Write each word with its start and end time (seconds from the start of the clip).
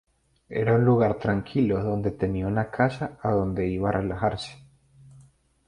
Era 0.49 0.73
un 0.73 0.83
lugar 0.83 1.19
tranquilo 1.19 1.83
donde 1.83 2.09
tenía 2.09 2.47
una 2.47 2.71
casa 2.71 3.19
a 3.21 3.29
donde 3.29 3.67
iba 3.67 3.89
a 3.89 3.99
relajarse. 4.01 4.57